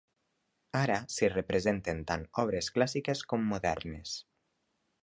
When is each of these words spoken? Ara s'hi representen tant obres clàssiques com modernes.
Ara 0.79 0.95
s'hi 1.15 1.29
representen 1.33 2.01
tant 2.13 2.25
obres 2.45 2.73
clàssiques 2.79 3.23
com 3.35 3.47
modernes. 3.55 4.19